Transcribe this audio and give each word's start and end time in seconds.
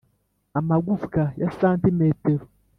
amagufwa 0.59 1.21
ya 1.41 1.49
santimetero 1.57 2.45